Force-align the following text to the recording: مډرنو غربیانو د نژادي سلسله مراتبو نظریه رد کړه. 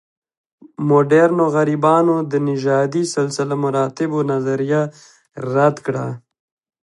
مډرنو 0.87 1.45
غربیانو 1.55 2.15
د 2.31 2.33
نژادي 2.49 3.03
سلسله 3.15 3.53
مراتبو 3.63 4.19
نظریه 4.31 4.81
رد 5.55 5.75
کړه. 5.85 6.07